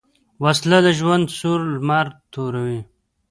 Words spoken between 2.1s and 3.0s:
توروي